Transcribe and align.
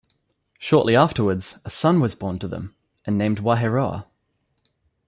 Shortly 0.57 0.95
afterwards, 0.95 1.59
a 1.63 1.69
son 1.69 1.99
was 1.99 2.15
born 2.15 2.39
to 2.39 2.47
them, 2.47 2.73
and 3.05 3.19
named 3.19 3.37
Wahieroa. 3.37 4.07